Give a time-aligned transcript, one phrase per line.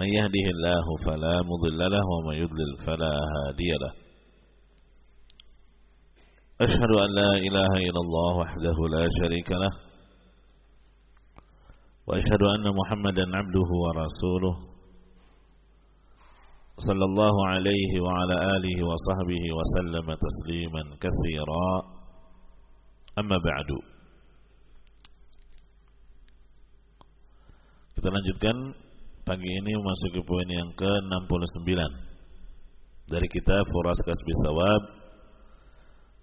[0.00, 3.92] من يهده الله فلا مضل له ومن يضلل فلا هادي له.
[6.60, 9.72] أشهد أن لا إله إلا الله وحده لا شريك له.
[12.06, 14.56] وأشهد أن محمدا عبده ورسوله.
[16.80, 21.68] صلى الله عليه وعلى آله وصحبه وسلم تسليما كثيرا.
[23.20, 23.68] أما بعد.
[28.00, 28.56] Kita lanjutkan
[29.30, 31.70] pagi ini memasuki poin yang ke-69
[33.06, 34.82] dari kitab Furas Kasbi Sawab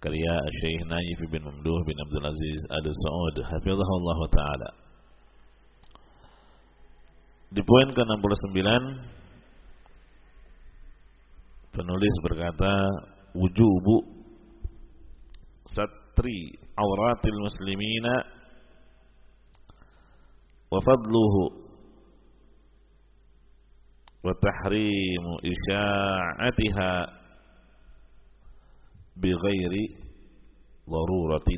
[0.03, 4.69] karya Syekh Naif bin Mamduh bin Abdul Aziz Ad Saud hafizahullah taala.
[7.47, 8.59] Di poin ke-69
[11.79, 12.75] penulis berkata
[13.39, 14.03] wujubu
[15.63, 18.15] satri auratil muslimina
[20.67, 21.66] wa fadluhu
[24.26, 26.92] وتحريم إشاعتها
[29.18, 29.74] بغير
[30.86, 31.50] ضرورة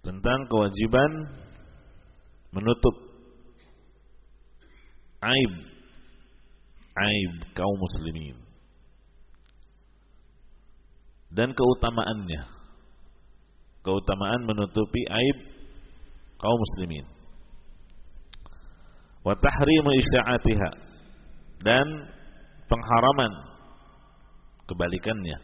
[0.00, 1.12] tentang kewajiban
[2.56, 2.96] menutup
[5.20, 5.52] aib
[6.96, 8.32] aib kaum muslimin
[11.28, 12.42] dan keutamaannya
[13.84, 15.38] keutamaan menutupi aib
[16.40, 17.13] kaum muslimin
[19.25, 20.71] wa tahrimu isya'atiha
[21.65, 21.87] dan
[22.69, 23.33] pengharaman
[24.69, 25.37] kebalikannya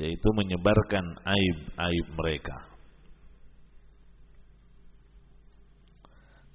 [0.00, 2.56] yaitu menyebarkan aib-aib mereka.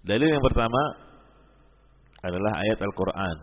[0.02, 0.82] Dalil yang pertama
[2.24, 3.38] adalah ayat Al-Qur'an.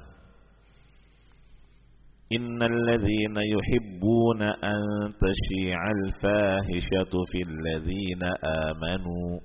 [2.34, 4.80] Innal ladzina yuhibbuna an
[5.12, 8.32] tashi'al fahishatu fil ladzina
[8.72, 9.38] amanu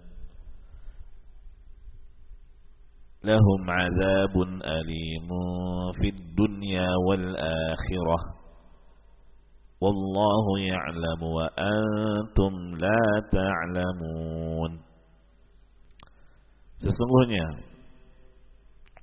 [3.24, 5.30] لهم عذاب أليم
[6.00, 8.20] في الدنيا والآخرة.
[9.80, 14.72] والله يعلم وأنتم لا تعلمون.
[16.80, 17.48] Sesungguhnya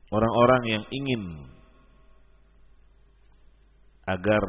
[0.08, 1.22] orang-orang yang ingin
[4.08, 4.44] agar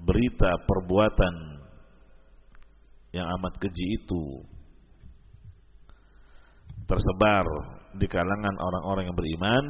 [0.00, 1.60] berita perbuatan
[3.12, 4.48] yang amat keji itu
[6.88, 7.44] tersebar
[7.96, 9.64] di kalangan orang-orang yang beriman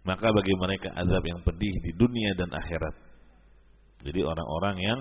[0.00, 2.96] maka bagi mereka azab yang pedih di dunia dan akhirat.
[4.00, 5.00] Jadi orang-orang yang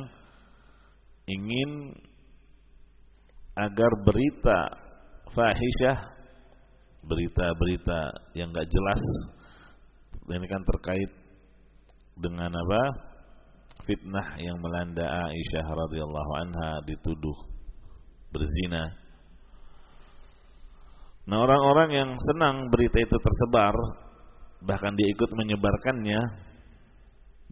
[1.23, 1.95] ingin
[3.55, 4.59] agar berita
[5.31, 5.97] fahisyah,
[7.07, 7.99] berita-berita
[8.35, 9.01] yang gak jelas,
[10.35, 11.11] ini kan terkait
[12.19, 12.81] dengan apa?
[13.87, 17.39] Fitnah yang melanda Aisyah radhiyallahu anha dituduh
[18.29, 18.93] berzina
[21.29, 23.77] Nah orang-orang yang senang berita itu tersebar
[24.65, 26.19] Bahkan dia ikut menyebarkannya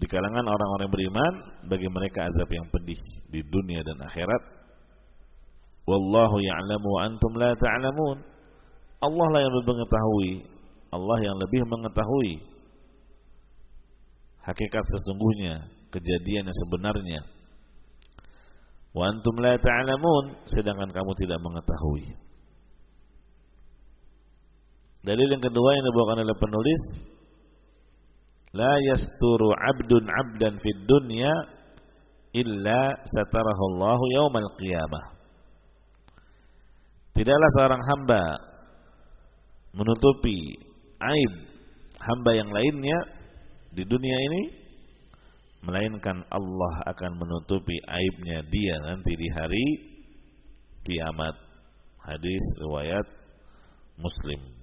[0.02, 1.34] Di kalangan orang-orang beriman
[1.70, 2.98] Bagi mereka azab yang pedih
[3.30, 4.44] Di dunia dan akhirat.
[5.88, 8.18] Wallahu ya'lamu wa antum la ta'lamun.
[8.98, 10.32] Allah lah yang lebih mengetahui
[10.90, 12.34] Allah yang lebih mengetahui
[14.42, 17.22] Hakikat sesungguhnya Kejadian yang sebenarnya.
[18.98, 22.27] Wa antum la ta'lamun Sedangkan kamu tidak mengetahui
[25.06, 26.82] Dalil yang kedua yang dibawakan oleh penulis
[28.56, 31.30] La yasturu abdun abdan fid dunya
[32.34, 35.06] illa satarahu Allah yaumal qiyamah.
[37.14, 38.24] Tidaklah seorang hamba
[39.78, 40.58] menutupi
[41.02, 41.34] aib
[42.02, 42.98] hamba yang lainnya
[43.74, 44.42] di dunia ini
[45.66, 49.66] melainkan Allah akan menutupi aibnya dia nanti di hari
[50.86, 51.36] kiamat.
[52.06, 53.06] Hadis riwayat
[54.00, 54.57] Muslim.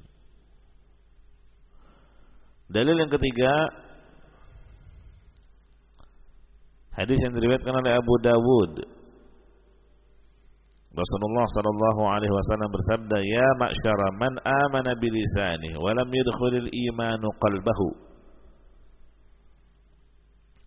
[2.75, 3.53] Dalil yang ketiga
[6.99, 8.73] hadis yang diriwayatkan oleh Abu Dawud.
[10.95, 17.31] Rasulullah sallallahu alaihi wasallam bersabda, "Ya ma'syara man amana bi lisanihi wa lam yadkhulil imanu
[17.39, 17.89] qalbahu."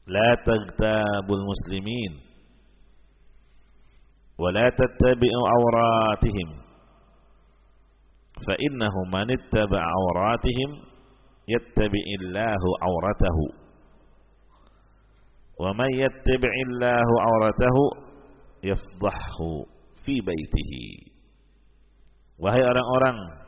[0.07, 2.23] La taghtabul muslimin
[4.39, 6.49] wa la tattabi'u awratihim
[8.47, 10.95] fa innahu man ittaba awratihim
[11.47, 13.45] yattabi'illahu awratahu
[15.57, 17.83] wa man yattabi'illahu awratahu
[18.61, 19.65] yafdahu
[20.03, 21.15] fi baitihi
[22.37, 23.47] wahai orang-orang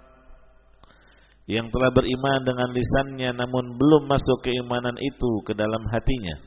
[1.50, 6.46] yang telah beriman dengan lisannya namun belum masuk keimanan itu ke dalam hatinya.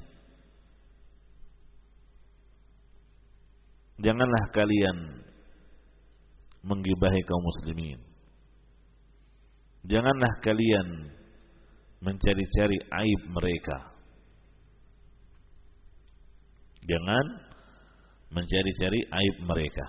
[3.98, 5.26] Janganlah kalian
[6.62, 7.98] menggibahi kaum muslimin.
[9.90, 10.86] Janganlah kalian
[12.02, 13.78] mencari-cari aib mereka.
[16.82, 17.26] Jangan
[18.34, 19.84] mencari-cari aib mereka.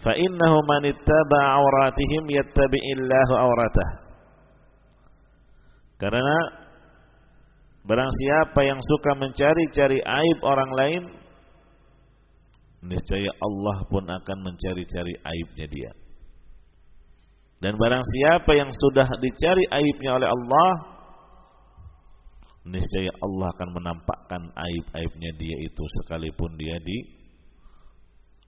[0.00, 3.90] Fa innahu man ittaba awratihim yattabi'illahu awratah.
[6.00, 6.38] Karena
[7.84, 11.02] barang siapa yang suka mencari-cari aib orang lain,
[12.80, 15.92] niscaya Allah pun akan mencari-cari aibnya dia.
[17.60, 20.70] Dan barang siapa yang sudah dicari aibnya oleh Allah,
[22.66, 26.98] niscaya Allah akan menampakkan aib-aibnya dia itu sekalipun dia di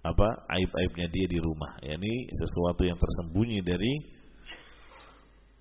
[0.03, 1.79] apa aib-aibnya dia di rumah.
[1.81, 3.93] yakni sesuatu yang tersembunyi dari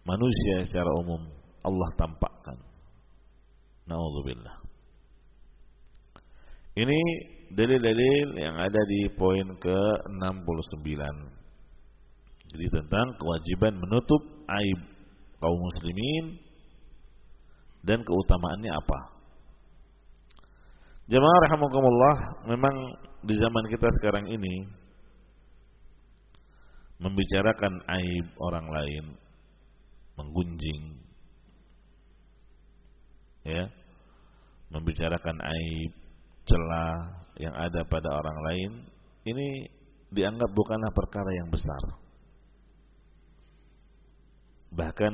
[0.03, 1.21] manusia secara umum
[1.61, 2.57] Allah tampakkan.
[3.85, 4.57] Nauzubillah.
[6.71, 6.99] Ini
[7.51, 10.89] dalil-dalil yang ada di poin ke-69.
[12.51, 14.79] Jadi tentang kewajiban menutup aib
[15.39, 16.50] kaum muslimin
[17.81, 18.99] dan keutamaannya apa.
[21.09, 22.15] Jemaah rahimakumullah,
[22.47, 22.75] memang
[23.25, 24.65] di zaman kita sekarang ini
[27.01, 29.05] membicarakan aib orang lain,
[30.15, 31.01] menggunjing,
[33.45, 33.65] ya
[34.69, 35.91] membicarakan aib
[36.45, 36.95] celah
[37.41, 38.71] yang ada pada orang lain
[39.25, 39.65] ini
[40.13, 41.83] dianggap bukanlah perkara yang besar
[44.71, 45.13] bahkan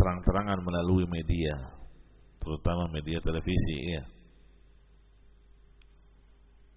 [0.00, 1.76] terang-terangan melalui media
[2.40, 4.02] terutama media televisi ya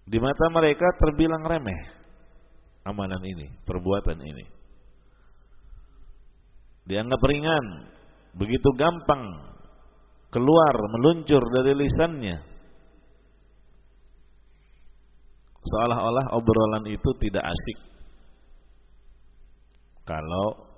[0.04, 2.04] di mata mereka terbilang remeh
[2.84, 4.46] amalan ini perbuatan ini.
[6.84, 7.64] Dianggap ringan
[8.36, 9.24] begitu gampang
[10.28, 12.36] keluar meluncur dari lisannya.
[15.64, 17.78] Seolah-olah obrolan itu tidak asik.
[20.04, 20.73] Kalau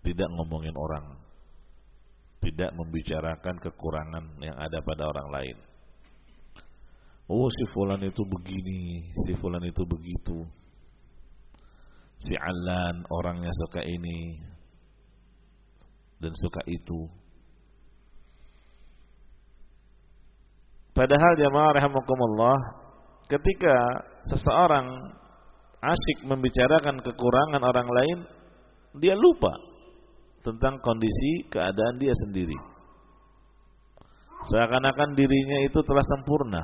[0.00, 1.20] tidak ngomongin orang
[2.40, 5.56] tidak membicarakan kekurangan yang ada pada orang lain.
[7.30, 10.48] Oh si fulan itu begini si fulan itu begitu.
[12.20, 14.40] Si alan orangnya suka ini
[16.20, 17.00] dan suka itu.
[20.90, 22.58] Padahal jamaah rahimakumullah
[23.30, 23.76] ketika
[24.26, 24.84] seseorang
[25.80, 28.18] asyik membicarakan kekurangan orang lain,
[29.00, 29.69] dia lupa
[30.40, 32.56] tentang kondisi keadaan dia sendiri.
[34.48, 36.62] Seakan-akan dirinya itu telah sempurna.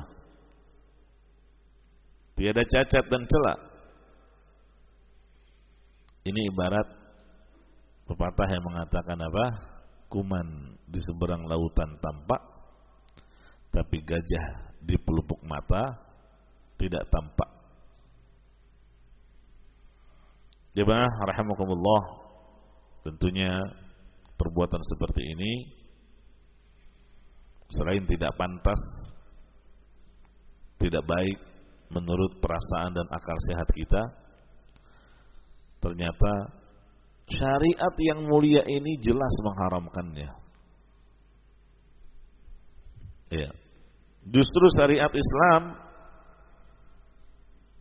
[2.33, 3.59] Tiada cacat dan celak.
[6.25, 6.87] Ini ibarat
[8.09, 9.45] pepatah yang mengatakan apa?
[10.07, 12.41] Kuman di seberang lautan tampak,
[13.69, 15.99] tapi gajah di pelupuk mata
[16.79, 17.49] tidak tampak.
[20.77, 22.26] Jemaah rahimakumullah,
[23.07, 23.55] tentunya
[24.35, 25.53] perbuatan seperti ini
[27.71, 28.79] selain tidak pantas,
[30.79, 31.39] tidak baik
[31.87, 34.03] menurut perasaan dan akal sehat kita,
[35.79, 36.33] ternyata
[37.31, 40.31] syariat yang mulia ini jelas mengharamkannya.
[43.27, 43.51] Ya.
[44.27, 45.79] Justru syariat Islam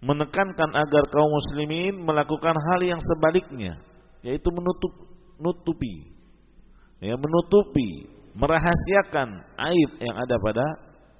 [0.02, 3.82] menekankan agar kaum muslimin melakukan hal yang sebaliknya,
[4.22, 6.16] yaitu menutup nutupi
[7.00, 10.64] ya menutupi, merahasiakan aib yang ada pada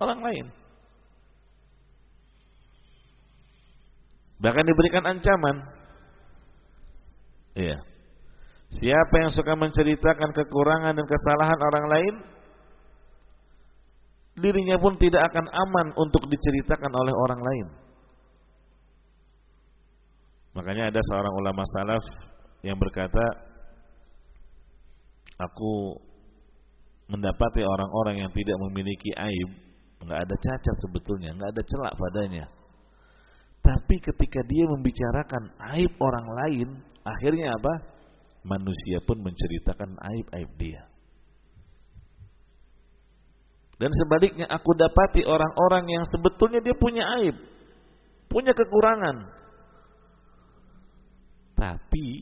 [0.00, 0.46] orang lain.
[4.36, 5.56] Bahkan diberikan ancaman.
[7.56, 7.80] Iya.
[8.68, 12.14] Siapa yang suka menceritakan kekurangan dan kesalahan orang lain,
[14.36, 17.66] dirinya pun tidak akan aman untuk diceritakan oleh orang lain.
[20.52, 22.04] Makanya ada seorang ulama salaf
[22.60, 23.55] yang berkata,
[25.36, 26.00] aku
[27.06, 29.50] mendapati orang-orang yang tidak memiliki aib,
[30.02, 32.44] nggak ada cacat sebetulnya, nggak ada celak padanya.
[33.62, 35.42] Tapi ketika dia membicarakan
[35.74, 36.68] aib orang lain,
[37.02, 37.74] akhirnya apa?
[38.46, 40.86] Manusia pun menceritakan aib-aib dia.
[43.76, 47.36] Dan sebaliknya aku dapati orang-orang yang sebetulnya dia punya aib,
[48.30, 49.36] punya kekurangan.
[51.56, 52.20] tapi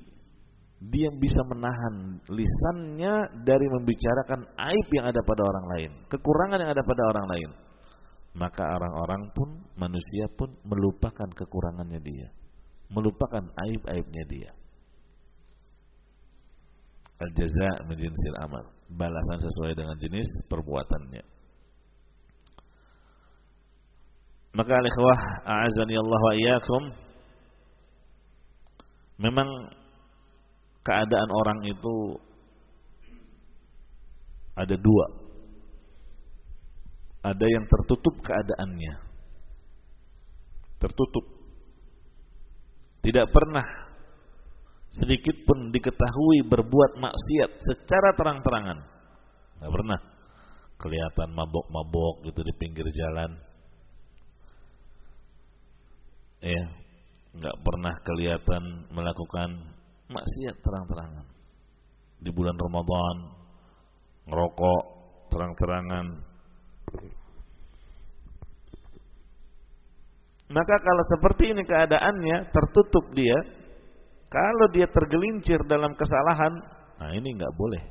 [0.85, 6.83] dia bisa menahan lisannya dari membicarakan aib yang ada pada orang lain, kekurangan yang ada
[6.85, 7.51] pada orang lain.
[8.35, 9.49] Maka orang-orang pun,
[9.79, 12.29] manusia pun melupakan kekurangannya dia,
[12.91, 14.51] melupakan aib-aibnya dia.
[17.23, 21.25] Al-jaza menjinsil amal, balasan sesuai dengan jenis perbuatannya.
[24.55, 26.35] Maka al-ikhwah a'azani Allah wa
[29.19, 29.49] memang
[30.85, 32.21] keadaan orang itu
[34.55, 35.07] ada dua.
[37.25, 38.95] Ada yang tertutup keadaannya.
[40.79, 41.25] Tertutup.
[43.01, 43.65] Tidak pernah
[44.93, 48.79] sedikit pun diketahui berbuat maksiat secara terang-terangan.
[49.59, 50.01] Tidak pernah.
[50.77, 53.33] Kelihatan mabok-mabok gitu di pinggir jalan.
[56.45, 56.61] Ya,
[57.33, 59.74] nggak pernah kelihatan melakukan
[60.09, 61.27] maksiat terang-terangan.
[62.21, 63.17] Di bulan Ramadan
[64.29, 64.83] ngerokok
[65.33, 66.07] terang-terangan.
[70.45, 73.35] Maka kalau seperti ini keadaannya tertutup dia,
[74.29, 76.53] kalau dia tergelincir dalam kesalahan,
[77.01, 77.83] nah ini nggak boleh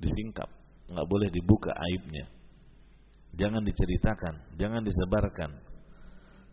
[0.00, 0.48] disingkap,
[0.90, 2.26] nggak boleh dibuka aibnya.
[3.36, 5.50] Jangan diceritakan, jangan disebarkan.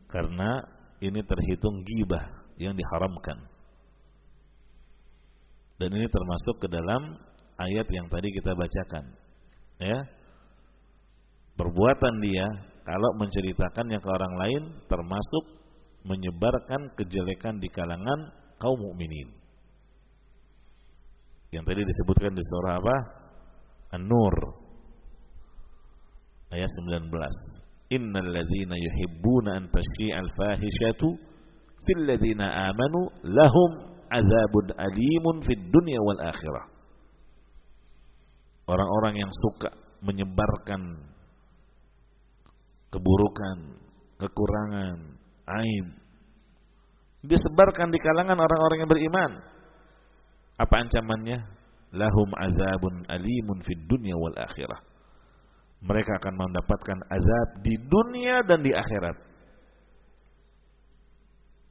[0.06, 0.62] Karena
[1.02, 3.55] ini terhitung gibah yang diharamkan.
[5.76, 7.20] Dan ini termasuk ke dalam
[7.60, 9.06] ayat yang tadi kita bacakan.
[9.80, 10.00] Ya.
[11.56, 12.48] Perbuatan dia
[12.84, 15.44] kalau menceritakannya ke orang lain termasuk
[16.06, 19.32] menyebarkan kejelekan di kalangan kaum mukminin.
[21.52, 22.98] Yang tadi disebutkan di surah apa?
[23.96, 24.36] An-Nur
[26.52, 27.10] ayat 19.
[27.96, 31.08] Innal ladzina yuhibbuna an tashi'al fahishatu
[31.86, 36.66] fil ladzina amanu lahum azabun alimun fid dunya wal akhirah.
[38.66, 39.70] Orang-orang yang suka
[40.02, 40.82] menyebarkan
[42.90, 43.58] keburukan,
[44.18, 44.98] kekurangan,
[45.46, 45.88] aib
[47.26, 49.32] disebarkan di kalangan orang-orang yang beriman.
[50.56, 51.40] Apa ancamannya?
[51.96, 54.82] Lahum azabun alimun fid dunya wal akhirah.
[55.86, 59.18] Mereka akan mendapatkan azab di dunia dan di akhirat.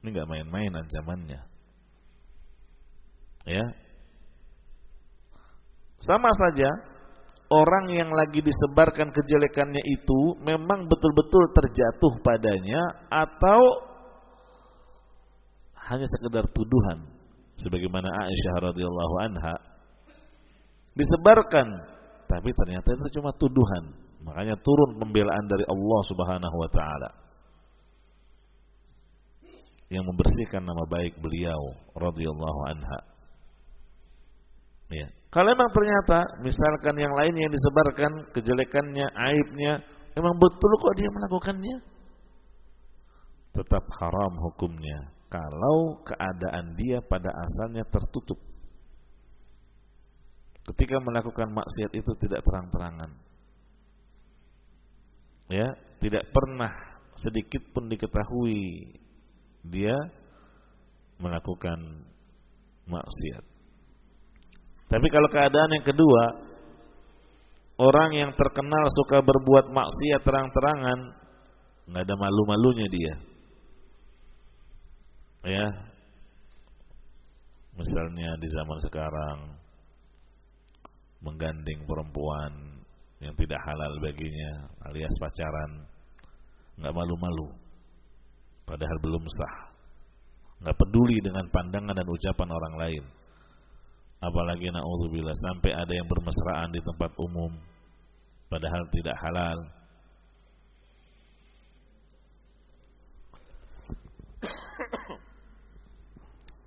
[0.05, 1.54] Ini nggak main-main ancamannya.
[3.45, 3.65] Ya.
[6.01, 6.69] Sama saja
[7.49, 13.61] orang yang lagi disebarkan kejelekannya itu memang betul-betul terjatuh padanya atau
[15.85, 17.05] hanya sekedar tuduhan
[17.61, 19.55] sebagaimana Aisyah radhiyallahu anha
[20.97, 21.67] disebarkan
[22.25, 23.93] tapi ternyata itu cuma tuduhan
[24.25, 27.09] makanya turun pembelaan dari Allah Subhanahu wa taala
[29.93, 33.14] yang membersihkan nama baik beliau radhiyallahu anha
[34.93, 35.07] Ya.
[35.33, 39.83] Kalau memang ternyata misalkan yang lain yang disebarkan kejelekannya, aibnya,
[40.15, 41.77] memang betul kok dia melakukannya,
[43.55, 45.11] tetap haram hukumnya.
[45.31, 48.39] Kalau keadaan dia pada asalnya tertutup.
[50.65, 53.11] Ketika melakukan maksiat itu tidak terang-terangan.
[55.45, 56.73] Ya, tidak pernah
[57.19, 58.97] sedikit pun diketahui
[59.65, 59.93] dia
[61.21, 62.05] melakukan
[62.89, 63.54] maksiat.
[64.85, 66.23] Tapi kalau keadaan yang kedua,
[67.81, 70.99] orang yang terkenal suka berbuat maksiat terang-terangan,
[71.89, 73.13] nggak ada malu-malunya dia.
[75.45, 75.67] Ya.
[77.75, 79.37] Misalnya di zaman sekarang
[81.25, 82.53] menggandeng perempuan
[83.19, 85.87] yang tidak halal baginya alias pacaran
[86.77, 87.49] nggak malu-malu
[88.69, 89.57] padahal belum sah
[90.61, 93.03] nggak peduli dengan pandangan dan ucapan orang lain
[94.23, 97.51] apalagi naudzubillah sampai ada yang bermesraan di tempat umum
[98.47, 99.57] padahal tidak halal.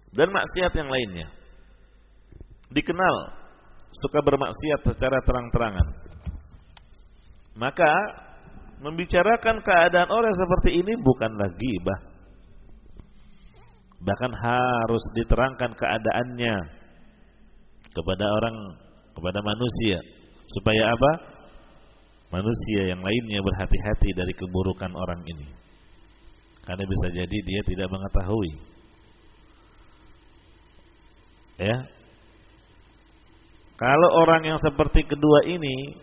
[0.08, 1.28] Dan maksiat yang lainnya.
[2.74, 3.16] Dikenal
[4.02, 5.88] suka bermaksiat secara terang-terangan.
[7.54, 7.92] Maka
[8.82, 12.08] membicarakan keadaan orang seperti ini bukanlah gibah
[13.98, 16.56] bahkan harus diterangkan keadaannya
[17.92, 18.56] kepada orang
[19.16, 19.98] kepada manusia
[20.52, 21.12] supaya apa?
[22.28, 25.48] Manusia yang lainnya berhati-hati dari keburukan orang ini.
[26.60, 28.52] Karena bisa jadi dia tidak mengetahui.
[31.56, 31.76] Ya.
[33.80, 35.96] Kalau orang yang seperti kedua ini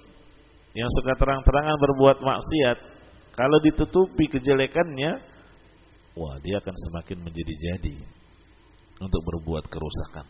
[0.74, 2.78] yang suka terang-terangan berbuat maksiat,
[3.38, 5.22] kalau ditutupi kejelekannya,
[6.18, 7.96] wah dia akan semakin menjadi-jadi.
[8.96, 10.24] untuk berbuat kerusakan,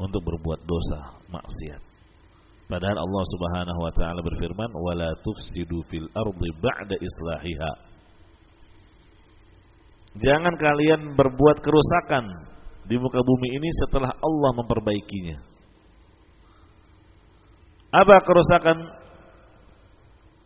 [0.00, 1.82] untuk berbuat dosa, maksiat.
[2.70, 7.72] Padahal Allah Subhanahu wa taala berfirman, "Wala tufsidu fil ardi ba'da islahiha."
[10.22, 12.24] Jangan kalian berbuat kerusakan
[12.86, 15.38] di muka bumi ini setelah Allah memperbaikinya.
[17.90, 18.78] Apa kerusakan?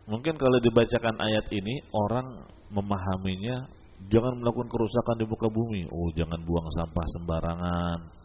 [0.05, 3.69] Mungkin kalau dibacakan ayat ini orang memahaminya
[4.13, 5.89] jangan melakukan kerusakan di muka bumi.
[5.89, 8.24] Oh, jangan buang sampah sembarangan.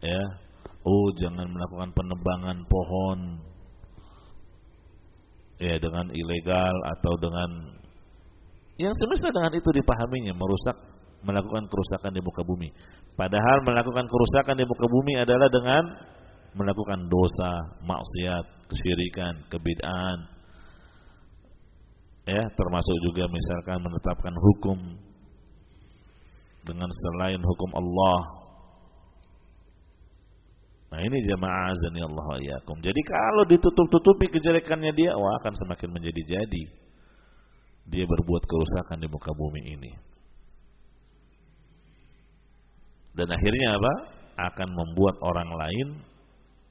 [0.00, 0.22] Ya,
[0.80, 3.36] Oh, jangan melakukan penebangan pohon
[5.60, 7.76] ya dengan ilegal atau dengan
[8.80, 10.72] yang semesta dengan itu dipahaminya merusak
[11.20, 12.72] melakukan kerusakan di muka bumi.
[13.12, 15.84] Padahal melakukan kerusakan di muka bumi adalah dengan
[16.56, 17.52] melakukan dosa,
[17.84, 20.18] maksiat, kesyirikan, kebid'ahan.
[22.24, 24.78] Ya, termasuk juga misalkan menetapkan hukum
[26.64, 28.39] dengan selain hukum Allah
[30.90, 32.82] Nah ini jamaah azani Allah wa iyakum.
[32.82, 36.64] Jadi kalau ditutup-tutupi kejelekannya dia, wah akan semakin menjadi-jadi.
[37.86, 39.92] Dia berbuat kerusakan di muka bumi ini.
[43.14, 43.92] Dan akhirnya apa?
[44.50, 45.88] Akan membuat orang lain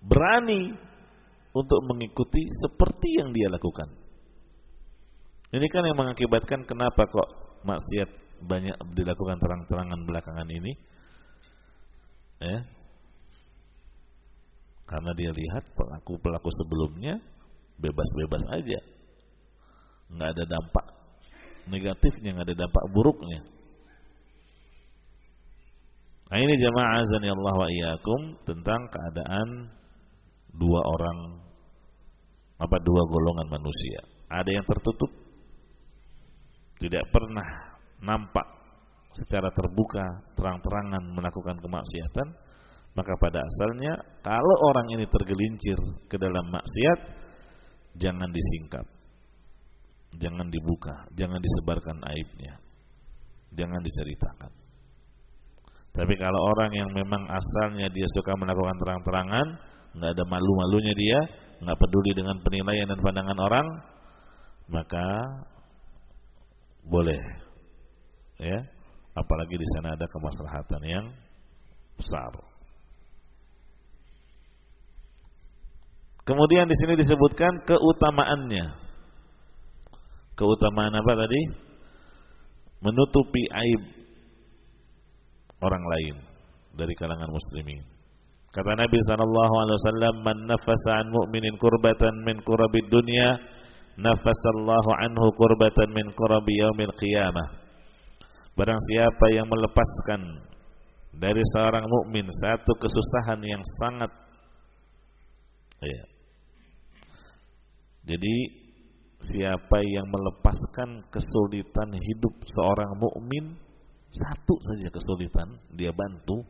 [0.04, 0.76] berani
[1.56, 3.88] untuk mengikuti seperti yang dia lakukan.
[5.50, 7.30] Ini kan yang mengakibatkan kenapa kok
[7.66, 8.10] maksiat
[8.44, 10.72] banyak dilakukan terang-terangan belakangan ini.
[12.40, 12.64] Ya,
[14.90, 17.22] karena dia lihat pelaku-pelaku sebelumnya
[17.78, 18.82] bebas-bebas aja.
[20.10, 20.86] nggak ada dampak
[21.70, 23.46] negatifnya, nggak ada dampak buruknya.
[26.34, 29.70] Nah ini jamaah azan ya Allah wa iyyakum tentang keadaan
[30.58, 31.46] dua orang
[32.58, 34.02] apa dua golongan manusia.
[34.34, 35.14] Ada yang tertutup
[36.82, 38.46] tidak pernah nampak
[39.14, 42.28] secara terbuka terang-terangan melakukan kemaksiatan
[42.98, 43.94] maka pada asalnya
[44.26, 45.78] kalau orang ini tergelincir
[46.10, 47.00] ke dalam maksiat
[48.00, 48.86] jangan disingkap.
[50.18, 52.58] Jangan dibuka, jangan disebarkan aibnya.
[53.54, 54.52] Jangan diceritakan.
[55.94, 59.48] Tapi kalau orang yang memang asalnya dia suka melakukan terang-terangan,
[59.98, 61.20] nggak ada malu-malunya dia,
[61.62, 63.68] nggak peduli dengan penilaian dan pandangan orang,
[64.70, 65.08] maka
[66.86, 67.22] boleh,
[68.42, 68.60] ya.
[69.18, 71.06] Apalagi di sana ada kemaslahatan yang
[71.98, 72.49] besar.
[76.30, 78.66] Kemudian di sini disebutkan keutamaannya.
[80.38, 81.42] Keutamaan apa tadi?
[82.86, 83.82] Menutupi aib
[85.58, 86.16] orang lain
[86.78, 87.82] dari kalangan muslimin.
[88.54, 93.38] Kata Nabi sallallahu alaihi wasallam, "Man nafasa an mu'minin kurbatan min kurabid dunya,
[93.98, 97.50] nafasallahu anhu kurbatan min kurabi yaumil qiyamah."
[98.54, 100.22] Barang siapa yang melepaskan
[101.18, 104.12] dari seorang mukmin satu kesusahan yang sangat
[105.82, 106.02] ya,
[108.10, 108.36] jadi
[109.20, 113.54] siapa yang melepaskan kesulitan hidup seorang mukmin
[114.10, 116.42] satu saja kesulitan dia bantu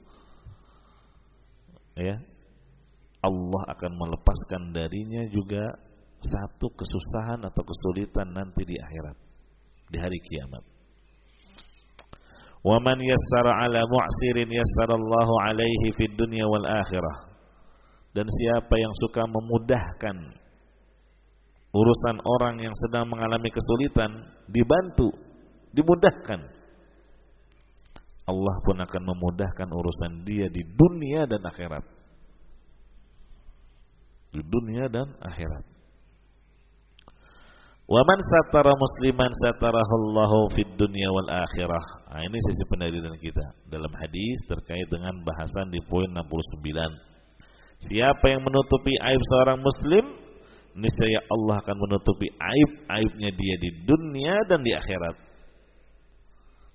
[2.00, 2.16] ya
[3.20, 5.68] Allah akan melepaskan darinya juga
[6.24, 9.18] satu kesusahan atau kesulitan nanti di akhirat
[9.92, 10.64] di hari kiamat.
[12.60, 17.18] Wa man yassara ala mu'sirin yassarallahu alaihi fid dunya wal akhirah.
[18.12, 20.16] Dan siapa yang suka memudahkan
[21.70, 24.12] urusan orang yang sedang mengalami kesulitan
[24.50, 25.14] dibantu,
[25.74, 26.42] dimudahkan.
[28.30, 31.82] Allah pun akan memudahkan urusan dia di dunia dan akhirat.
[34.30, 35.66] Di dunia dan akhirat.
[37.90, 41.86] Wa man satara musliman satarahallahu fid dunya wal akhirah.
[42.14, 46.62] Nah, ini sisi pendalilan kita dalam hadis terkait dengan bahasan di poin 69.
[47.90, 50.06] Siapa yang menutupi aib seorang muslim,
[50.78, 55.16] niscaya Allah akan menutupi aib-aibnya dia di dunia dan di akhirat.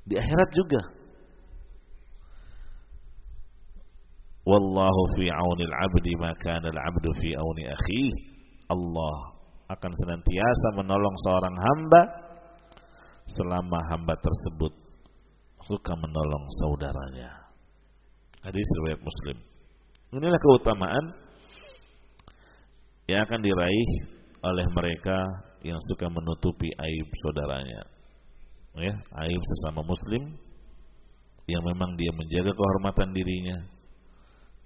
[0.04, 0.83] Di akhirat juga.
[4.44, 8.04] Wallahu fi aunil abdi maka al-abdu fi auni akhi.
[8.68, 9.16] Allah
[9.72, 12.02] akan senantiasa menolong seorang hamba
[13.24, 14.72] selama hamba tersebut
[15.64, 17.48] suka menolong saudaranya.
[18.44, 19.37] Hadis riwayat Muslim.
[20.12, 21.04] Inilah keutamaan
[23.09, 23.90] yang akan diraih
[24.45, 25.19] oleh mereka
[25.64, 27.83] yang suka menutupi aib saudaranya.
[28.75, 30.35] Ya, aib sesama muslim
[31.47, 33.61] yang memang dia menjaga kehormatan dirinya,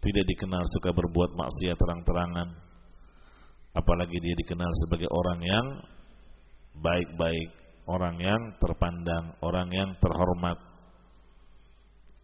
[0.01, 2.49] tidak dikenal suka berbuat maksiat terang-terangan,
[3.75, 5.67] apalagi dia dikenal sebagai orang yang
[6.79, 7.51] baik-baik,
[7.91, 10.59] orang yang terpandang, orang yang terhormat.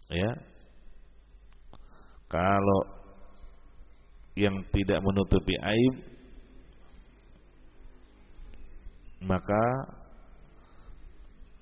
[0.08, 0.30] Ya.
[2.30, 3.03] Kalau
[4.34, 5.94] yang tidak menutupi aib
[9.24, 9.62] maka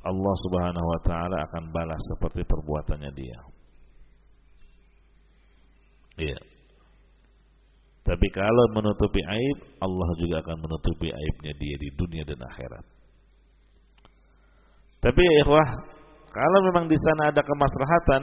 [0.03, 3.39] Allah Subhanahu wa taala akan balas seperti perbuatannya dia.
[6.19, 6.41] Iya.
[8.03, 12.85] Tapi kalau menutupi aib, Allah juga akan menutupi aibnya dia di dunia dan akhirat.
[14.99, 15.69] Tapi ya ikhwah,
[16.35, 18.23] kalau memang di sana ada kemaslahatan,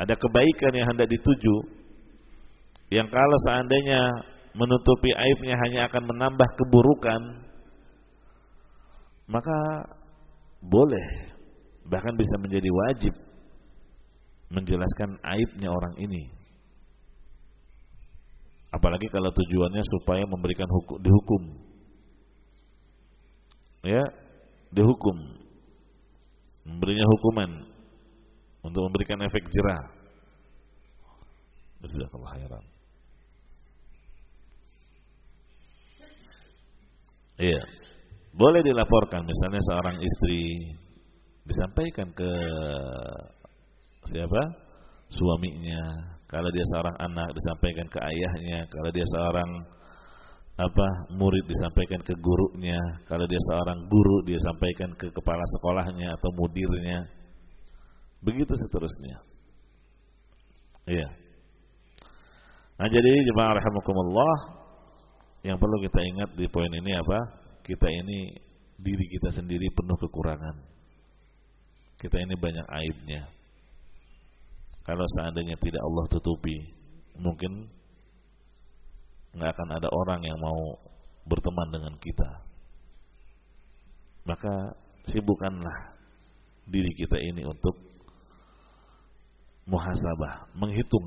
[0.00, 1.79] ada kebaikan yang hendak dituju,
[2.90, 4.02] yang kalau seandainya
[4.54, 7.20] menutupi aibnya hanya akan menambah keburukan,
[9.30, 9.58] maka
[10.58, 11.06] boleh,
[11.86, 13.14] bahkan bisa menjadi wajib
[14.50, 16.26] menjelaskan aibnya orang ini.
[18.70, 21.42] Apalagi kalau tujuannya supaya memberikan hukum, dihukum.
[23.82, 24.02] Ya,
[24.74, 25.16] dihukum.
[26.66, 27.50] Memberinya hukuman
[28.62, 29.82] untuk memberikan efek jerah.
[31.82, 32.64] Jazakallahu khairan.
[37.40, 37.62] Iya.
[38.36, 40.60] Boleh dilaporkan misalnya seorang istri
[41.48, 42.32] disampaikan ke
[44.12, 44.42] siapa?
[45.10, 45.82] Suaminya.
[46.30, 49.50] Kalau dia seorang anak disampaikan ke ayahnya, kalau dia seorang
[50.60, 56.30] apa murid disampaikan ke gurunya, kalau dia seorang guru dia sampaikan ke kepala sekolahnya atau
[56.36, 57.08] mudirnya.
[58.20, 59.16] Begitu seterusnya.
[60.86, 61.08] Iya.
[62.78, 64.59] Nah, jadi jemaah rahimakumullah
[65.40, 67.18] yang perlu kita ingat di poin ini apa?
[67.64, 68.34] Kita ini
[68.76, 70.56] diri kita sendiri penuh kekurangan.
[72.00, 73.28] Kita ini banyak aibnya.
[74.84, 76.56] Kalau seandainya tidak Allah tutupi,
[77.20, 77.68] mungkin
[79.36, 80.76] nggak akan ada orang yang mau
[81.28, 82.30] berteman dengan kita.
[84.24, 84.76] Maka
[85.08, 85.96] sibukkanlah
[86.68, 87.76] diri kita ini untuk
[89.68, 91.06] muhasabah, menghitung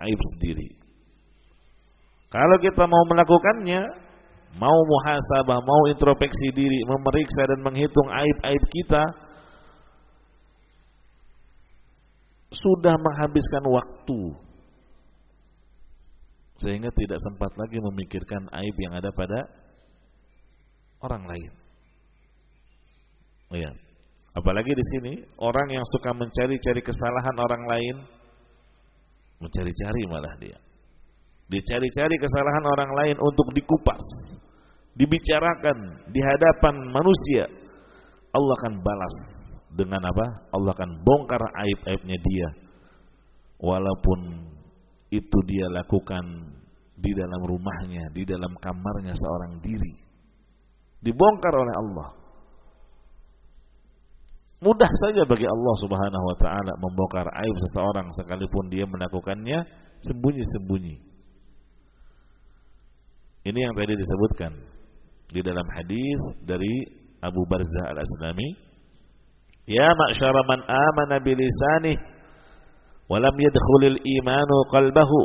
[0.00, 0.81] aib sendiri.
[2.32, 3.82] Kalau kita mau melakukannya,
[4.56, 9.04] mau muhasabah, mau introspeksi diri, memeriksa dan menghitung aib-aib kita,
[12.52, 14.20] sudah menghabiskan waktu
[16.62, 19.50] sehingga tidak sempat lagi memikirkan aib yang ada pada
[21.02, 21.52] orang lain.
[23.52, 23.72] Ya.
[24.32, 27.96] Apalagi di sini orang yang suka mencari-cari kesalahan orang lain
[29.42, 30.56] mencari-cari malah dia.
[31.52, 34.00] Dicari-cari kesalahan orang lain untuk dikupas,
[34.96, 37.44] dibicarakan di hadapan manusia.
[38.32, 39.14] Allah akan balas
[39.76, 40.48] dengan apa?
[40.48, 42.48] Allah akan bongkar aib-aibnya dia.
[43.60, 44.48] Walaupun
[45.12, 46.24] itu dia lakukan
[46.96, 49.92] di dalam rumahnya, di dalam kamarnya seorang diri.
[51.04, 52.08] Dibongkar oleh Allah.
[54.62, 59.68] Mudah saja bagi Allah Subhanahu wa taala membongkar aib seseorang sekalipun dia melakukannya
[60.00, 61.11] sembunyi-sembunyi.
[63.42, 64.52] Ini yang tadi disebutkan
[65.32, 66.86] di dalam hadis dari
[67.18, 68.48] Abu Barzah Al-Aslami,
[69.66, 71.98] "Ya ma'syara man amana bilisanih
[73.10, 75.22] wa lam yadkhulil imanu qalbahu."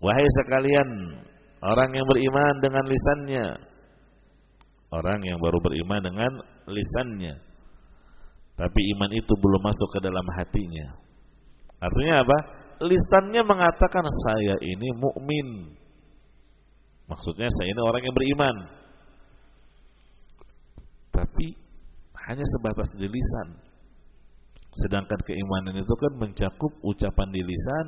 [0.00, 0.88] Wahai sekalian
[1.62, 3.46] orang yang beriman dengan lisannya,
[4.90, 6.32] orang yang baru beriman dengan
[6.66, 7.34] lisannya.
[8.58, 10.86] Tapi iman itu belum masuk ke dalam hatinya.
[11.80, 12.38] Artinya apa?
[12.84, 15.79] Lisannya mengatakan saya ini mukmin.
[17.10, 18.56] Maksudnya saya ini orang yang beriman.
[21.10, 21.46] Tapi
[22.30, 23.48] hanya sebatas di lisan.
[24.86, 27.86] Sedangkan keimanan itu kan mencakup ucapan di lisan,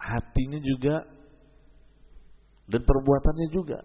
[0.00, 1.04] hatinya juga
[2.64, 3.84] dan perbuatannya juga.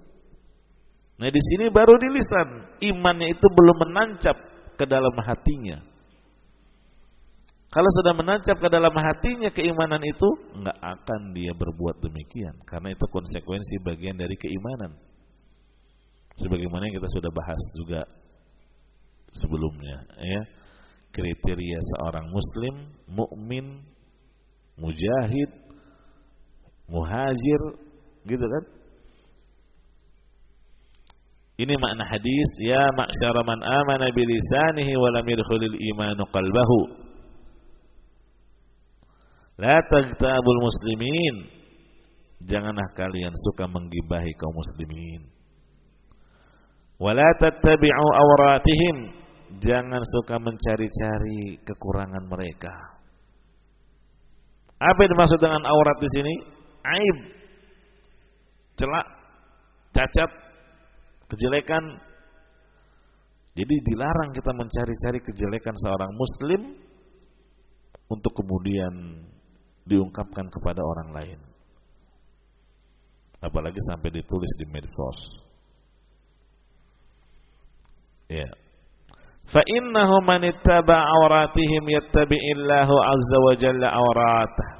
[1.19, 4.37] Nah di sini baru di lisan, imannya itu belum menancap
[4.79, 5.92] ke dalam hatinya.
[7.73, 10.29] Kalau sudah menancap ke dalam hatinya keimanan itu,
[10.61, 14.93] nggak akan dia berbuat demikian, karena itu konsekuensi bagian dari keimanan.
[16.37, 18.01] Sebagaimana yang kita sudah bahas juga
[19.33, 20.41] sebelumnya, ya
[21.17, 23.81] kriteria seorang Muslim, mukmin,
[24.77, 25.49] mujahid,
[26.85, 27.61] muhajir,
[28.29, 28.63] gitu kan?
[31.53, 37.02] Ini makna hadis ya ma'syara man amana bi lisanihi wa yadkhulil imanu qalbahu.
[39.61, 41.35] La tagtabul muslimin.
[42.43, 45.21] Janganlah kalian suka menggibahi kaum muslimin.
[46.97, 48.97] Wa la tattabi'u awratihim.
[49.61, 52.73] Jangan suka mencari-cari kekurangan mereka.
[54.81, 56.33] Apa yang dimaksud dengan aurat di sini?
[56.83, 57.17] Aib.
[58.73, 59.07] Celak,
[59.93, 60.31] cacat,
[61.29, 61.83] kejelekan
[63.53, 66.73] Jadi dilarang kita mencari-cari kejelekan seorang muslim
[68.09, 68.93] untuk kemudian
[69.83, 71.39] diungkapkan kepada orang lain.
[73.43, 75.19] Apalagi sampai ditulis di medsos.
[78.31, 78.47] Ya.
[79.51, 84.71] Fa innahu man ittaba awratihim yattabi'illahu azza wa jalla awratah.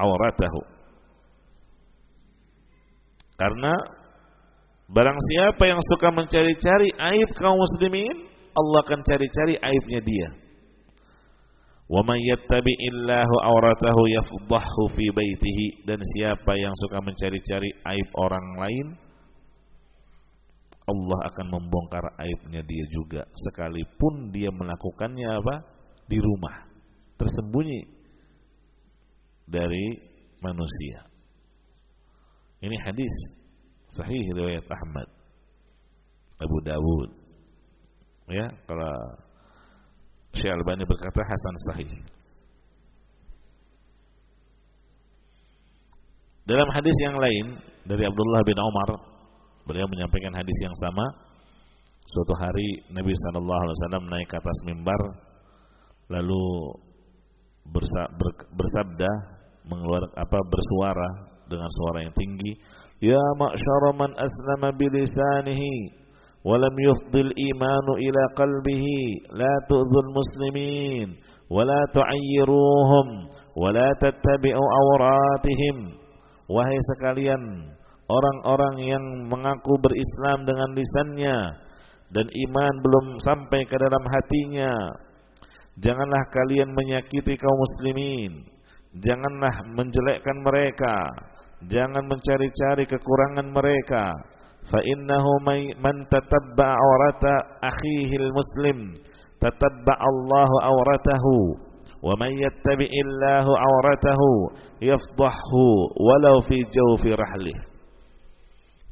[0.00, 0.60] Awratahu.
[3.36, 3.72] Karena
[4.88, 10.43] barang siapa yang suka mencari-cari aib kaum muslimin, Allah akan cari-cari aibnya dia.
[11.84, 15.84] Wa man yattabi'illahu awratahu yafdahu fi baitihi.
[15.84, 18.86] Dan siapa yang suka mencari-cari aib orang lain,
[20.84, 23.22] Allah akan membongkar aibnya dia juga.
[23.48, 25.56] Sekalipun dia melakukannya apa?
[26.08, 26.68] Di rumah.
[27.16, 27.80] Tersembunyi
[29.48, 29.96] dari
[30.40, 31.04] manusia.
[32.64, 33.12] Ini hadis
[33.92, 35.08] sahih riwayat Ahmad,
[36.40, 37.10] Abu Dawud.
[38.32, 38.96] Ya, kalau
[40.34, 41.90] Syekh Albani berkata hasan sahih.
[46.44, 47.46] Dalam hadis yang lain
[47.88, 49.14] dari Abdullah bin Umar
[49.64, 51.04] Beliau menyampaikan hadis yang sama.
[52.04, 55.00] Suatu hari Nabi Shallallahu Alaihi Wasallam naik ke atas mimbar,
[56.12, 56.44] lalu
[58.52, 59.08] bersabda,
[59.64, 61.08] mengeluarkan apa bersuara
[61.48, 62.60] dengan suara yang tinggi,
[63.00, 66.03] Ya ma'syara man aslama bilisanihi
[66.45, 68.85] ولم يفض الإيمان إلى قلبه
[69.35, 71.07] لا تؤذوا المسلمين
[71.51, 73.07] ولا تعيروهم
[73.59, 75.77] ولا تتبعوا أوراتهم
[76.49, 77.41] wahai sekalian
[78.09, 81.37] orang-orang yang mengaku berislam dengan lisannya
[82.09, 84.73] dan iman belum sampai ke dalam hatinya
[85.77, 88.49] janganlah kalian menyakiti kaum muslimin
[88.97, 91.05] janganlah menjelekkan mereka
[91.69, 94.17] jangan mencari-cari kekurangan mereka
[94.72, 95.30] innahu
[95.80, 98.96] man tatabba awrata akhihi muslim
[99.42, 101.36] tatabba Allahu awratahu
[102.04, 104.30] wa man yattabi'illahu awratahu
[104.80, 105.64] yafdahu
[106.00, 107.58] walau fi jawfi rahlih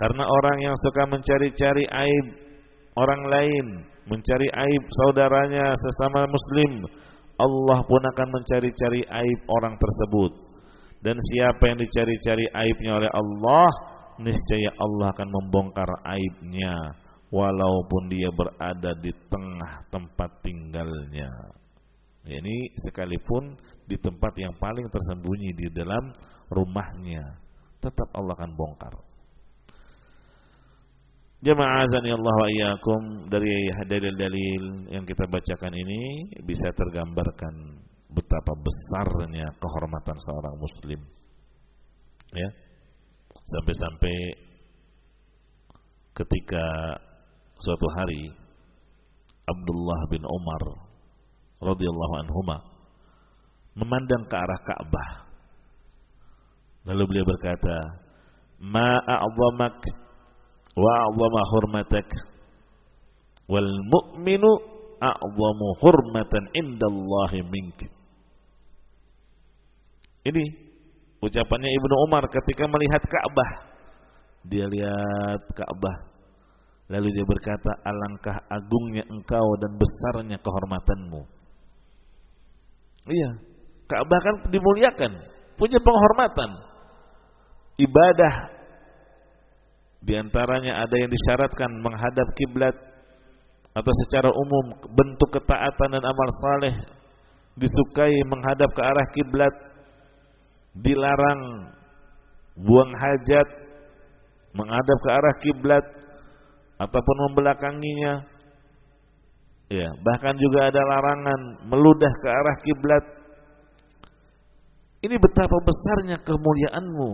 [0.03, 2.27] karena orang yang suka mencari-cari aib
[2.99, 3.67] orang lain,
[4.11, 6.91] mencari aib saudaranya sesama muslim,
[7.39, 10.33] Allah pun akan mencari-cari aib orang tersebut.
[11.07, 13.67] Dan siapa yang dicari-cari aibnya oleh Allah,
[14.21, 16.75] niscaya Allah akan membongkar aibnya
[17.33, 21.31] walaupun dia berada di tengah tempat tinggalnya.
[22.23, 23.57] Ini sekalipun
[23.89, 26.13] di tempat yang paling tersembunyi di dalam
[26.53, 27.25] rumahnya,
[27.83, 28.95] tetap Allah akan bongkar.
[31.43, 37.83] Jemaah azani Allah wa iyyakum dari dalil-dalil yang kita bacakan ini bisa tergambarkan
[38.15, 41.01] betapa besarnya kehormatan seorang muslim.
[42.31, 42.49] Ya.
[43.53, 44.17] Sampai-sampai
[46.17, 46.65] ketika
[47.61, 48.33] suatu hari
[49.45, 50.63] Abdullah bin Umar
[51.61, 52.57] radhiyallahu anhuma
[53.77, 55.11] memandang ke arah Ka'bah.
[56.89, 57.77] Lalu beliau berkata,
[58.65, 59.85] "Ma a'zamak
[60.73, 62.09] wa a'zama hurmatak
[63.53, 64.51] wal mu'minu
[64.97, 67.79] a'zamu hurmatan indallahi mink."
[70.23, 70.62] Ini
[71.23, 73.73] ucapannya Ibnu Umar ketika melihat Ka'bah
[74.43, 76.11] dia lihat Ka'bah.
[76.91, 81.23] Lalu dia berkata alangkah agungnya engkau dan besarnya kehormatanmu.
[83.07, 83.31] Iya
[83.87, 85.13] Ka'bah kan dimuliakan
[85.57, 86.51] punya penghormatan.
[87.81, 88.35] Ibadah
[90.03, 92.77] di antaranya ada yang disyaratkan menghadap kiblat
[93.73, 96.75] atau secara umum bentuk ketaatan dan amal saleh
[97.57, 99.55] disukai menghadap ke arah kiblat,
[100.77, 101.73] dilarang
[102.57, 103.49] buang hajat
[104.53, 105.85] menghadap ke arah kiblat
[106.81, 108.29] ataupun membelakanginya.
[109.73, 113.05] Ya, bahkan juga ada larangan meludah ke arah kiblat.
[115.03, 117.11] Ini betapa besarnya kemuliaanmu,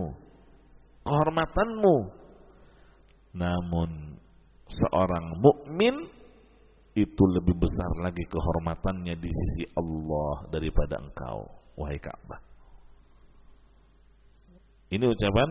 [1.07, 2.19] kehormatanmu
[3.35, 4.17] namun
[4.65, 5.95] seorang mukmin
[6.97, 11.45] itu lebih besar lagi kehormatannya di sisi Allah daripada engkau,
[11.77, 12.48] wahai Ka'bah.
[14.89, 15.49] Ini ucapan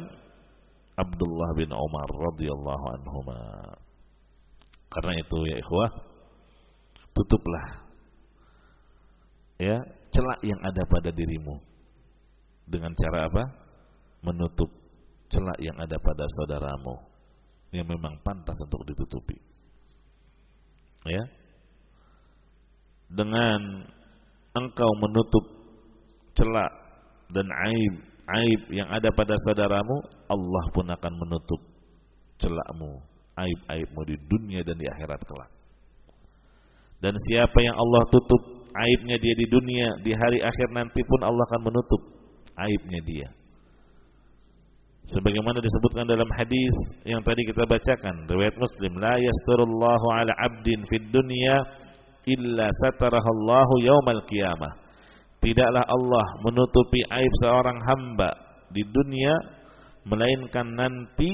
[0.99, 3.21] Abdullah bin Umar radhiyallahu anhu.
[4.91, 5.91] Karena itu ya ikhwah,
[7.15, 7.67] tutuplah
[9.59, 9.79] ya
[10.11, 11.55] celak yang ada pada dirimu
[12.67, 13.45] dengan cara apa?
[14.27, 14.71] Menutup
[15.31, 16.97] celak yang ada pada saudaramu
[17.71, 19.37] yang memang pantas untuk ditutupi.
[21.07, 21.25] Ya.
[23.09, 23.87] Dengan
[24.57, 25.45] engkau menutup
[26.37, 26.71] celah
[27.33, 27.95] dan aib
[28.29, 29.97] aib yang ada pada saudaramu,
[30.29, 31.61] Allah pun akan menutup
[32.39, 33.01] celakmu,
[33.37, 35.51] aib-aibmu di dunia dan di akhirat kelak.
[36.99, 38.43] Dan siapa yang Allah tutup
[38.75, 42.03] aibnya dia di dunia, di hari akhir nanti pun Allah akan menutup
[42.59, 43.29] aibnya dia.
[45.09, 46.75] Sebagaimana disebutkan dalam hadis
[47.09, 51.65] yang tadi kita bacakan, riwayat Muslim, la yasturullahu ala 'abdin fid dunya
[52.29, 54.88] illa satarahallahu yaumal qiyamah.
[55.39, 58.31] Tidaklah Allah menutupi aib seorang hamba
[58.75, 59.35] di dunia
[60.03, 61.31] melainkan nanti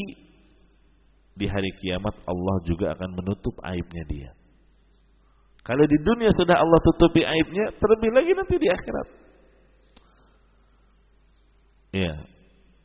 [1.34, 4.30] di hari kiamat Allah juga akan menutup aibnya dia.
[5.64, 9.08] Kalau di dunia sudah Allah tutupi aibnya, terlebih lagi nanti di akhirat.
[11.94, 12.14] Iya.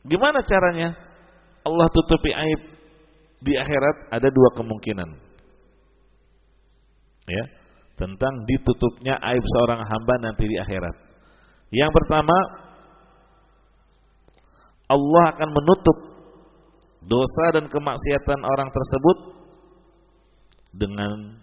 [0.08, 0.88] Gimana caranya?
[1.60, 2.60] Allah tutupi aib
[3.44, 5.10] di akhirat ada dua kemungkinan.
[7.28, 7.44] Ya,
[8.00, 11.09] tentang ditutupnya aib seorang hamba nanti di akhirat.
[11.70, 12.36] Yang pertama,
[14.90, 15.98] Allah akan menutup
[17.06, 19.18] dosa dan kemaksiatan orang tersebut
[20.74, 21.38] dengan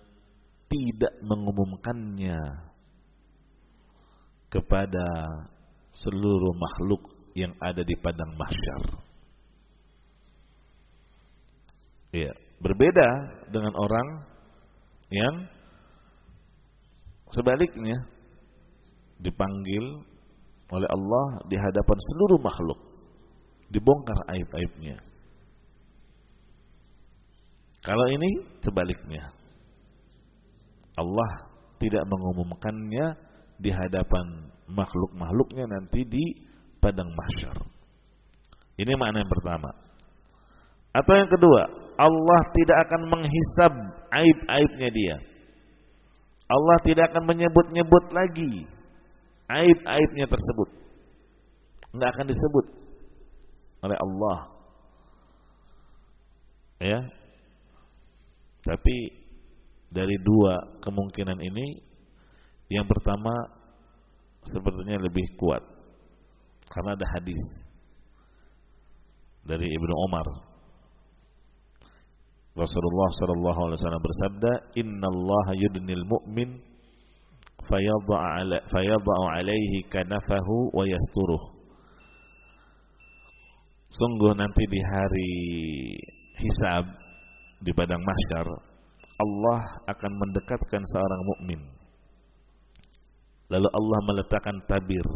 [0.68, 2.40] tidak mengumumkannya
[4.52, 5.08] kepada
[5.96, 7.02] seluruh makhluk
[7.36, 8.84] yang ada di padang mahsyar.
[12.12, 13.10] Ya, berbeda
[13.52, 14.08] dengan orang
[15.08, 15.36] yang
[17.32, 18.08] sebaliknya
[19.20, 20.04] dipanggil
[20.68, 22.80] oleh Allah di hadapan seluruh makhluk,
[23.72, 25.00] dibongkar aib-aibnya.
[27.84, 29.32] Kalau ini sebaliknya.
[30.98, 31.30] Allah
[31.78, 33.16] tidak mengumumkannya
[33.62, 36.24] di hadapan makhluk-makhluknya nanti di
[36.82, 37.56] padang mahsyar.
[38.76, 39.70] Ini makna yang pertama.
[40.92, 41.64] Atau yang kedua,
[41.96, 43.74] Allah tidak akan menghisab
[44.10, 45.16] aib-aibnya dia.
[46.48, 48.77] Allah tidak akan menyebut-nyebut lagi
[49.48, 50.70] aib-aibnya tersebut.
[51.96, 52.66] Enggak akan disebut
[53.84, 54.40] oleh Allah.
[56.78, 57.00] Ya,
[58.62, 58.96] tapi
[59.90, 61.80] dari dua kemungkinan ini
[62.70, 63.32] yang pertama
[64.44, 65.64] sepertinya lebih kuat
[66.68, 67.40] karena ada hadis
[69.48, 70.28] dari Ibnu Umar
[72.58, 76.60] Rasulullah sallallahu alaihi wasallam bersabda innallaha yudnil mu'min
[77.68, 80.84] fayadha'u alaihi kanafahu wa
[83.88, 85.34] Sungguh nanti di hari
[86.44, 86.86] hisab
[87.64, 88.48] di padang mahsyar
[89.18, 91.62] Allah akan mendekatkan seorang mukmin.
[93.50, 95.08] Lalu Allah meletakkan tabir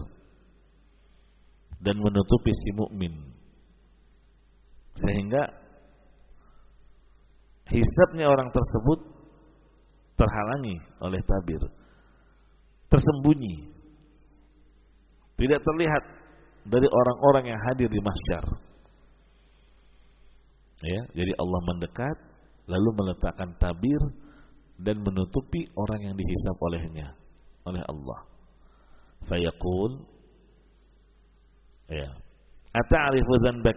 [1.78, 3.14] dan menutupi si mukmin.
[4.98, 5.44] Sehingga
[7.70, 9.00] hisabnya orang tersebut
[10.18, 11.62] terhalangi oleh tabir.
[12.92, 13.72] Tersembunyi.
[15.40, 16.04] Tidak terlihat
[16.68, 18.46] dari orang-orang yang hadir di mahsyar.
[20.82, 22.18] Ya, jadi Allah mendekat
[22.70, 24.02] lalu meletakkan tabir
[24.82, 27.14] dan menutupi orang yang dihisap olehnya
[27.70, 28.20] oleh Allah.
[29.30, 29.92] Fayaqul
[31.90, 32.10] ya.
[32.72, 33.72] Ata'rifu dzanba?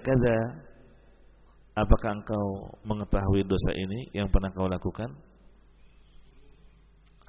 [1.74, 2.46] Apakah engkau
[2.86, 5.10] mengetahui dosa ini yang pernah kau lakukan?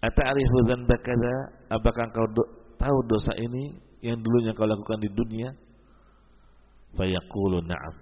[0.05, 1.35] Ata'rifu dzanba kadza?
[1.73, 2.43] Apakah engkau do
[2.77, 3.73] tahu dosa ini
[4.05, 5.49] yang dulunya kau lakukan di dunia?
[6.93, 7.95] Fayaqulu na'am.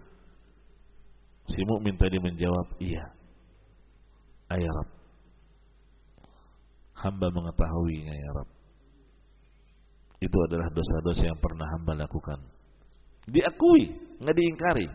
[1.48, 3.04] Si mukmin tadi menjawab, "Iya."
[4.54, 4.89] Ya Rab.
[6.94, 8.50] Hamba mengetahuinya ya Rab.
[10.22, 12.38] Itu adalah dosa-dosa yang pernah hamba lakukan.
[13.26, 13.89] Diakui,
[14.22, 14.88] nggak diingkari.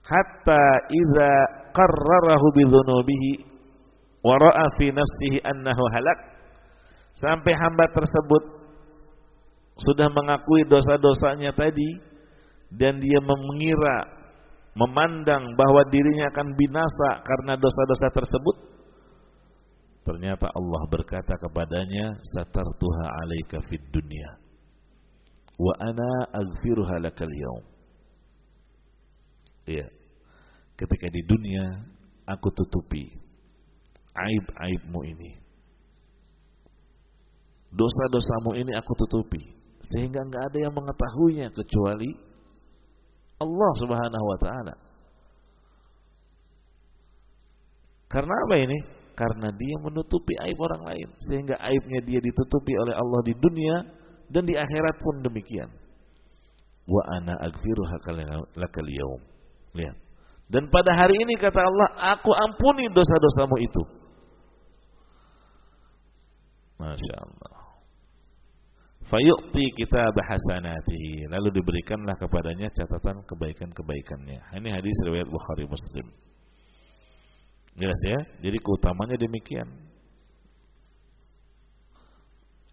[0.00, 1.30] Hatta idza
[1.76, 3.32] qarrarahu bidzunubihi
[4.22, 4.34] wa
[4.78, 6.18] nafsihi annahu halak.
[7.18, 8.42] Sampai hamba tersebut
[9.78, 12.02] sudah mengakui dosa-dosanya tadi
[12.74, 14.06] dan dia mengira
[14.74, 18.56] memandang bahwa dirinya akan binasa karena dosa-dosa tersebut
[20.06, 24.38] ternyata Allah berkata kepadanya satartuha alaika fid dunya
[25.58, 27.64] wa ana aghfiruha lakal yaum
[29.66, 29.86] ya
[30.78, 31.82] ketika di dunia
[32.24, 33.10] aku tutupi
[34.14, 35.32] aib-aibmu ini
[37.72, 39.44] dosa-dosamu ini aku tutupi
[39.92, 42.28] sehingga enggak ada yang mengetahuinya kecuali
[43.38, 44.74] Allah Subhanahu wa taala.
[48.08, 48.78] Karena apa ini?
[49.14, 53.76] Karena dia menutupi aib orang lain sehingga aibnya dia ditutupi oleh Allah di dunia
[54.30, 55.70] dan di akhirat pun demikian.
[56.88, 57.96] Wa ana aghfiruha
[58.56, 59.22] lakal yaum.
[59.76, 59.96] Lihat.
[60.48, 63.82] Dan pada hari ini kata Allah, aku ampuni dosa-dosamu itu.
[66.78, 67.68] Masya Allah
[69.08, 74.38] fayu'ti kita bahasanatihi lalu diberikanlah kepadanya catatan kebaikan-kebaikannya.
[74.60, 76.06] Ini hadis riwayat Bukhari Muslim.
[77.78, 78.18] Jelas ya?
[78.44, 79.68] Jadi keutamanya demikian.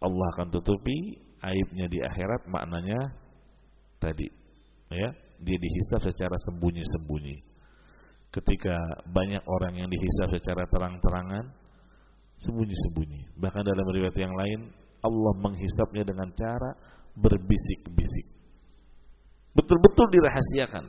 [0.03, 2.99] Allah akan tutupi aibnya di akhirat maknanya
[4.01, 4.28] tadi.
[4.91, 5.10] Ya?
[5.39, 7.38] Dia dihisab secara sembunyi-sembunyi.
[8.34, 8.76] Ketika
[9.08, 11.64] banyak orang yang dihisab secara terang-terangan
[12.44, 13.40] sembunyi-sembunyi.
[13.40, 14.60] Bahkan dalam riwayat yang lain
[15.06, 16.72] Allah menghisapnya dengan cara
[17.16, 18.28] berbisik-bisik.
[19.56, 20.86] Betul-betul dirahasiakan.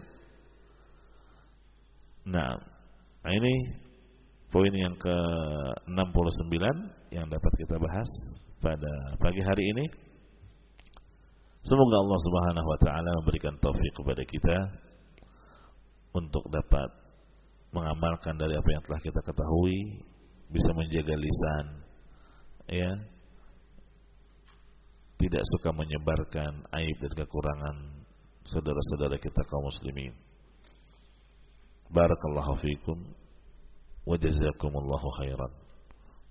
[2.27, 2.59] Nah,
[3.23, 3.55] nah ini
[4.51, 6.57] poin yang ke-69
[7.15, 8.09] yang dapat kita bahas
[8.59, 8.93] pada
[9.23, 9.85] pagi hari ini.
[11.63, 14.57] Semoga Allah Subhanahu wa taala memberikan taufik kepada kita
[16.15, 16.89] untuk dapat
[17.75, 19.79] mengamalkan dari apa yang telah kita ketahui,
[20.51, 21.67] bisa menjaga lisan,
[22.71, 22.91] ya,
[25.17, 27.77] tidak suka menyebarkan aib dan kekurangan
[28.47, 30.13] saudara-saudara kita kaum muslimin.
[31.91, 32.99] Barakallahu fiikum
[34.05, 35.53] wa jazakumullahu khairan.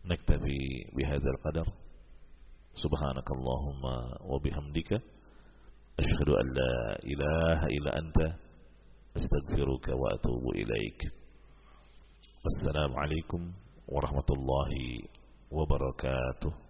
[0.05, 0.59] Naktafi
[0.93, 1.67] bihadzal qadar.
[2.75, 4.99] Subhanakallahumma wa bihamdika
[5.95, 6.73] asyhadu an la
[7.07, 8.27] ilaha illa anta
[9.15, 10.99] astaghfiruka wa atubu ilaik.
[12.45, 15.05] Assalamualaikum warahmatullahi
[15.51, 16.64] wabarakatuh.